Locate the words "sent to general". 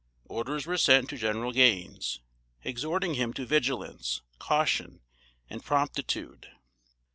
0.79-1.51